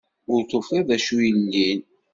[0.31, 1.81] Ur tufiḍ d acu yellin.